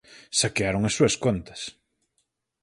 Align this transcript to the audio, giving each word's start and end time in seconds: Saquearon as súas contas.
Saquearon 0.39 0.83
as 0.87 0.95
súas 0.97 1.15
contas. 1.25 1.61